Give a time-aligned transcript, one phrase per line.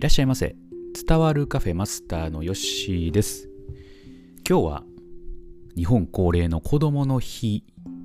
[0.00, 0.56] いらっしゃいませ。
[1.06, 3.50] 伝わるカフェマスターのヨッシーです。
[4.48, 4.84] 今日は
[5.76, 7.64] 日本恒例の子供の日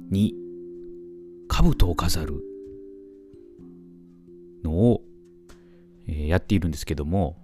[0.10, 0.36] に
[1.47, 2.44] 兜を飾る
[4.62, 5.04] のを、
[6.05, 7.37] え、やっているんですけども、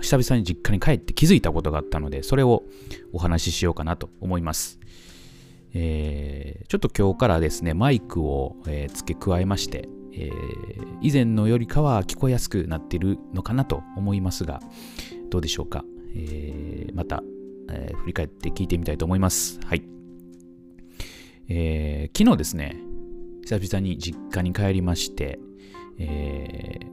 [0.00, 2.62] 久々に実家に帰って気づいたことがあったので、それを
[3.12, 4.80] お話ししようかなと思います。
[5.74, 14.60] えー、ちょっと今日からですね、マイクを、え、付け加えまして、えー、以前のよりかは聞こえやすくなっているのかなと思いますが、
[15.30, 15.84] どうでしょうか？
[16.14, 17.22] えー、また、
[17.70, 19.58] えー、振り返って聞いてみたいと思います。
[19.64, 19.82] はい。
[21.48, 22.76] えー、昨日ですね、
[23.44, 25.38] 久々に実家に帰りまして、
[25.98, 26.86] えー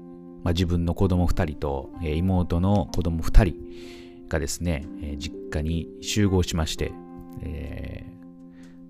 [0.44, 6.94] まあ、自分の子供2人と、え、妹の子供2人がですね、え、実家に集合しまして、
[7.42, 7.99] えー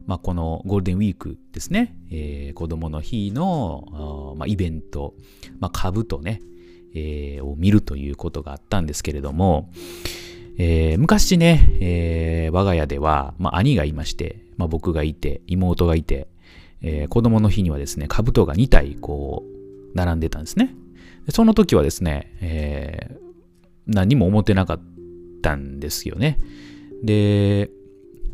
[0.09, 5.14] まあ、このゴールデンウィークですね、えー、子供の日の、まあ、イベント、
[5.59, 6.42] まあ、株とね、
[6.95, 9.69] えー、を見るということがあったんですけれども、
[10.58, 16.28] えー、昔ね、えー、我が家では、まあ、兄がいまして、まあ、僕がいて、妹がいて、
[16.81, 20.73] えー、子供の日にはですね、兜が2体こう、並んでたんですね。
[21.28, 23.19] でその時はですね、えー、
[23.86, 24.81] 何も思ってなかっ
[25.44, 26.39] たんですよね。
[27.03, 27.69] で、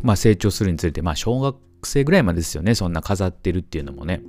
[0.03, 4.21] まあ成長するにつれて、まあ小学生ぐらいまでですよね、そんな飾ってるっていうのもね。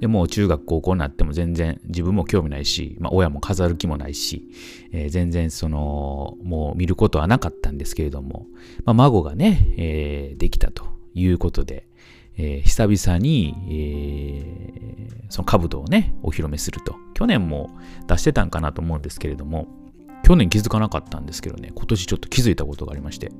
[0.00, 4.48] でもう中学高校になっても全然自分も興味ないし、まあ親も飾る気もないし、
[4.92, 8.46] えー、全然その、もう見ることはなかったんですけれども、
[8.84, 10.84] まあ孫がね、えー、できたと
[11.14, 11.88] いうことで、
[12.36, 16.94] えー、久々に、えー、その兜をね、お披露目すると。
[17.14, 19.66] 去年も出してたんかなと思うんですけれども、
[20.22, 23.32] 去年気づかなかったんですけどね、今年ちょっと気づいたことがありまして、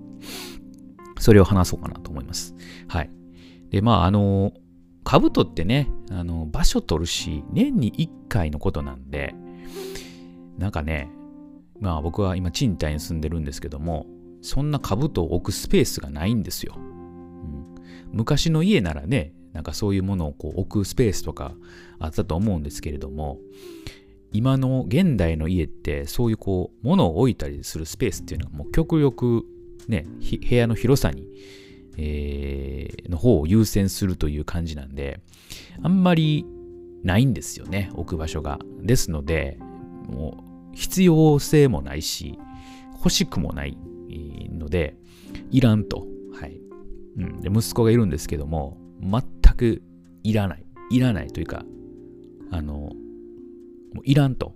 [1.18, 2.54] それを話そうかなと思います。
[2.88, 3.10] はい。
[3.70, 4.52] で、まあ、あの、
[5.04, 9.34] 兜ってね、あの、場所取るし、年に1回のことなんで、
[10.58, 11.10] なんかね、
[11.80, 14.06] まあ僕は今賃貸に住んでるんですけども、
[14.42, 16.74] そんな兜を置くスペースがないんですよ。
[16.76, 17.74] うん、
[18.12, 21.54] 昔の家ならね、なんかそういうものをこう置くスペースとか
[21.98, 23.38] あったと思うんですけれども、
[24.32, 29.44] 今の現代の家ってそういうこう物を置いたりするスペースっていうのはもう極力
[29.88, 30.06] ね、
[30.48, 31.26] 部屋の広さに、
[31.96, 35.20] えー、の方を優先するという感じなんで、
[35.82, 36.46] あんまり
[37.02, 38.58] ないんですよね、置く場所が。
[38.82, 39.58] ですので、
[40.06, 42.38] もう必要性もないし、
[42.94, 43.76] 欲しくもない
[44.52, 44.96] ので、
[45.50, 46.06] いらんと。
[46.32, 46.60] はい。
[47.16, 49.22] うん、で息子がいるんですけども、全
[49.54, 49.82] く
[50.22, 50.64] いらない。
[50.90, 51.64] いらないというか、
[52.50, 52.92] あの、も
[53.96, 54.54] ういらんと、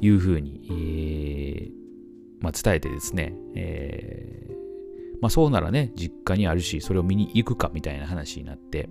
[0.00, 0.93] いうふうに、えー
[2.44, 4.54] まあ、伝えてですね、えー、
[5.22, 8.90] まあ、そうならね、実家にあるし、それを見に行くかみたいな話になって、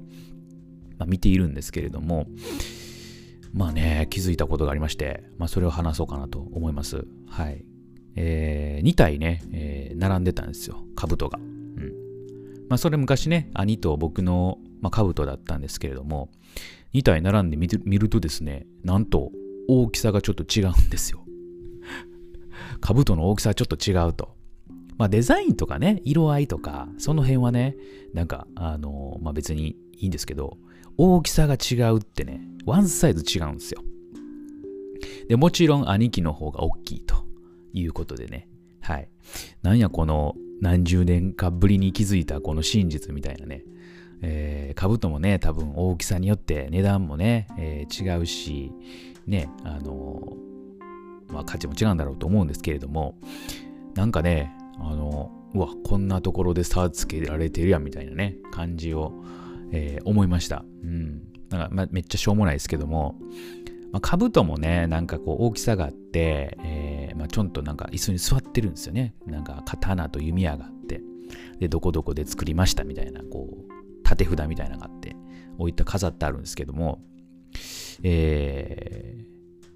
[0.98, 2.26] まあ、見ているんですけれども、
[3.54, 7.06] まあね、気づいたことがありまして、まあ、それを話そうかなと思います。
[7.30, 7.64] はい。
[8.16, 11.38] えー、2体ね、えー、並んでたんですよ、兜が。
[11.38, 11.94] うん。
[12.70, 16.32] まあ、それ昔ね、兄と僕の、まあ、兜だったんですけれども、
[16.96, 19.32] 2体並んで見るとですね、なんと
[19.68, 21.23] 大きさがちょっと違うんですよ。
[22.84, 24.36] 兜の大きさはちょっと違うと。
[24.98, 27.76] まあデザインとかね、色合いとか、その辺はね、
[28.14, 30.58] なんか、あの、まあ別にいいんですけど、
[30.98, 33.82] 大きさが違うってね、ワンサイズ違うんですよ。
[35.28, 37.16] で、もちろん兄貴の方が大きいと
[37.74, 38.48] いうことでね、
[38.82, 39.10] はい。
[39.62, 43.64] なんやこの何十年かぶりに気づいたこの真実みたいなね、
[44.22, 48.72] えー、兜もね、多分大きさによって値段もね、えー、違うし、
[49.26, 50.38] ね、あの
[51.34, 53.18] まあ、価値も違うんだろうと思うんですけれども、
[53.96, 59.14] なんかね、あの、うわ、こんなところで差つけられてるやんみたいなね、感じを、
[59.72, 60.66] えー、思いました。
[60.84, 61.22] うん。
[61.50, 63.16] なんか、まあ、めっちゃしょうもないですけども、
[63.92, 69.14] まあ、兜もね、なんかこう大きさがあって、えー、まあ、ちょんとなんか椅子に座ってるんですよね。
[69.28, 71.02] なんか刀と弓矢があって、
[71.60, 75.16] で、どこどこで作りましたみたいな、こう、縦札みたいなのがあって、
[75.60, 77.02] 置いて飾ってあるんですけども、
[78.02, 79.23] えー、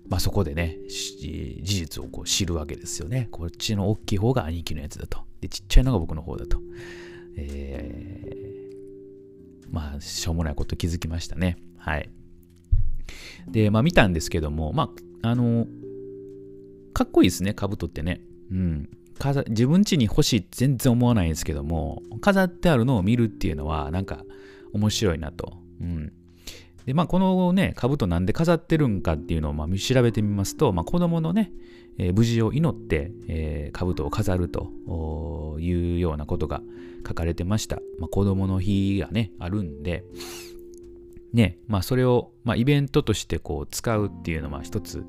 [0.09, 3.27] まあ、そこでね、事実をこう知るわけですよね。
[3.31, 5.19] こっちの大きい方が兄貴のやつだと。
[5.42, 6.59] で、ちっちゃいのが僕の方だと。
[7.36, 11.57] えー、まあ、しょうもないこと気づきましたね。
[11.77, 12.09] はい。
[13.48, 14.92] で、まあ見たんですけども、ま
[15.24, 15.68] あ、あの、
[16.94, 18.21] かっこいいですね、兜ってね。
[18.51, 18.89] うん。
[19.50, 24.24] 自分家に欲しいって全然思わないんですけども、飾ってあるのを見るっていうのは、なんか
[24.74, 25.54] 面白いなと。
[25.81, 26.13] うん。
[26.88, 31.51] で、まあ、このね、兜なんで飾ってるんかっていうのをまあ調べてみますと、まあ、子供のね、
[31.98, 36.62] えー、無事を祈って、えー、兜を飾るというようなことが
[37.06, 37.81] 書かれてました。
[38.00, 40.06] まあ、子供の日がね、あるんで、
[41.34, 45.04] ね、まあ、それを、まあ、イベントとしてこう使うっていうのは一つ、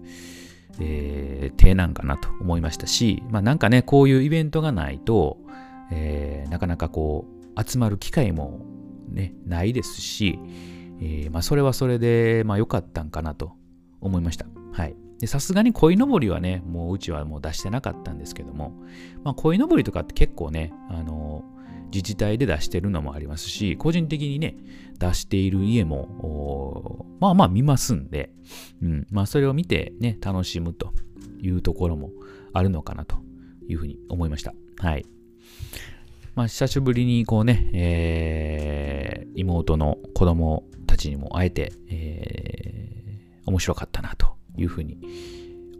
[0.80, 5.38] えー、手なんかなと思いましたし、まあなんかね、こういうイベントがないと、
[5.92, 7.26] えー、なかなかこ
[7.56, 8.60] う、集まる機会も
[9.08, 10.40] ね、ないですし、
[11.00, 13.52] えー、まあそれはそれで、まあ良かったんかなと
[14.00, 14.46] 思いました。
[14.72, 14.96] はい。
[15.26, 18.72] さすがに鯉のぼりはね、もううちはもう出してなかったんですけども、
[19.24, 21.44] まあ鯉のぼりとかって結構ね、あの
[21.92, 24.56] 自治体で出してるのもありますし、個人的にね、
[24.98, 28.30] 出している家も、まあまあ見ますんで、
[28.82, 30.92] うん、まあそれを見てね、楽しむと
[31.40, 32.10] いうところも
[32.52, 33.16] あるのかなと
[33.68, 34.54] いうふうに思いました。
[34.78, 35.06] はい。
[36.34, 40.64] まあ久しぶりにこうね、えー、妹の子供
[40.98, 44.98] ちにも会えて、えー、面白かったなというふうに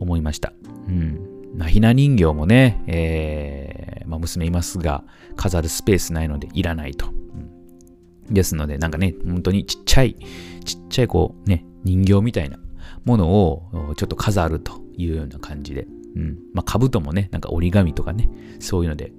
[0.01, 0.53] 思いました。
[0.87, 1.39] うん。
[1.57, 5.05] まあ、ひな人形もね、えー、まあ、娘いますが、
[5.37, 7.09] 飾るスペースないのでいらないと。
[7.09, 10.17] うん、ですので、なんかね、本当にちっちゃい、
[10.65, 12.59] ちっちゃいこうね、人形みたいな
[13.05, 15.87] ものをちょっと飾るというような感じで、
[16.17, 16.39] うん。
[16.55, 18.29] まあ、兜もね、なんか折り紙とかね、
[18.61, 19.13] そういうので、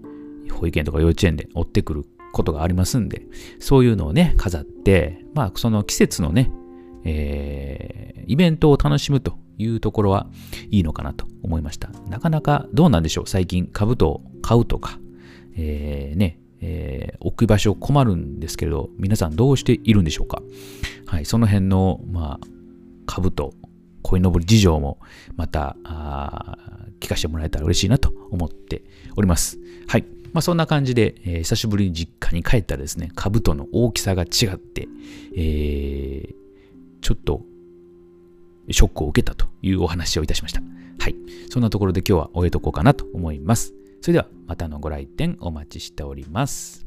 [0.52, 3.24] 保育園とか幼稚園で追ってくることがありますんで、
[3.60, 6.52] そういうのをね、飾って、まあ、その季節のね、
[7.06, 10.28] えー、イベントを楽しむというところは
[10.70, 11.90] いいのかなと思いました。
[12.08, 15.00] なかなかどうなんでしょう最近株と買うとか、
[15.56, 20.42] えー、ね、えー、置く場所困るんですけれど、皆さんどうしているんでしょうか
[21.06, 22.48] はい、その辺の、まあ、
[23.06, 23.54] 株と
[24.04, 25.00] 鯉のぼり事情も
[25.36, 25.76] また
[27.00, 28.84] 聞かせてもらえたら嬉しいなと思って
[29.16, 29.58] おります。
[29.88, 30.19] はい。
[30.34, 34.88] まあ、そんな感じで、えー、久しぶりに実家に帰ったらですね、兜の大きさが違って、
[35.36, 36.34] えー、
[37.02, 37.42] ちょっと
[38.72, 40.62] ショックを受けたというお話をいたしました。
[41.00, 41.16] はい。
[41.50, 43.74] そんなところで今日は終えとこうかなと思います。
[44.02, 46.86] それではまたのご来店お待ちしております。